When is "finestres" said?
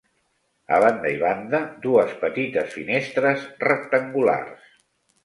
2.79-3.45